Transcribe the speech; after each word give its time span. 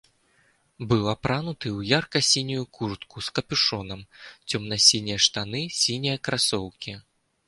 Быў 0.91 1.03
апрануты 1.15 1.67
ў 1.77 1.91
ярка-сінюю 1.99 2.63
куртку 2.77 3.23
з 3.25 3.35
капюшонам, 3.39 4.01
цёмна-сінія 4.49 5.19
штаны, 5.27 5.61
сінія 5.81 6.17
красоўкі. 6.29 6.95